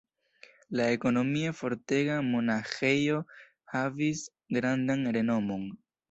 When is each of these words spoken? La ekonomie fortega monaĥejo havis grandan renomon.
La 0.77 0.85
ekonomie 0.93 1.51
fortega 1.57 2.15
monaĥejo 2.29 3.19
havis 3.73 4.23
grandan 4.57 5.05
renomon. 5.19 5.69